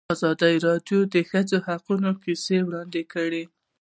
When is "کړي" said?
3.13-3.43